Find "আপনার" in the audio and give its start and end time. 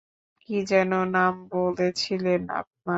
2.51-2.89